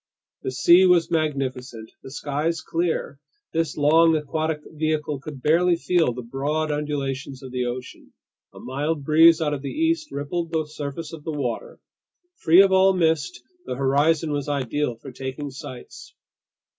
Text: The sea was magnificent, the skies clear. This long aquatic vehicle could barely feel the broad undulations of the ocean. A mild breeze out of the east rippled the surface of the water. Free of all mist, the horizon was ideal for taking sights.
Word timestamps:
The 0.41 0.49
sea 0.51 0.87
was 0.87 1.11
magnificent, 1.11 1.91
the 2.01 2.09
skies 2.09 2.61
clear. 2.61 3.19
This 3.53 3.77
long 3.77 4.15
aquatic 4.15 4.61
vehicle 4.71 5.19
could 5.19 5.43
barely 5.43 5.75
feel 5.75 6.11
the 6.11 6.23
broad 6.23 6.71
undulations 6.71 7.43
of 7.43 7.51
the 7.51 7.65
ocean. 7.67 8.11
A 8.51 8.59
mild 8.59 9.03
breeze 9.03 9.41
out 9.43 9.53
of 9.53 9.61
the 9.61 9.69
east 9.69 10.11
rippled 10.11 10.51
the 10.51 10.65
surface 10.65 11.13
of 11.13 11.23
the 11.23 11.31
water. 11.31 11.79
Free 12.37 12.63
of 12.63 12.71
all 12.71 12.93
mist, 12.93 13.43
the 13.67 13.75
horizon 13.75 14.31
was 14.31 14.49
ideal 14.49 14.95
for 14.95 15.11
taking 15.11 15.51
sights. 15.51 16.15